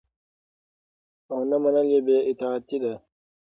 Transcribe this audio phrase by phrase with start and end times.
[1.31, 2.93] او نه منل يي بي اطاعتي ده